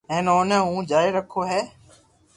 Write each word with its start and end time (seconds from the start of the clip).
ھين 0.11 0.25
اوني 0.33 0.57
ھو 0.67 0.75
جاري 0.89 1.09
رکو 1.17 1.41
ھي 1.51 1.61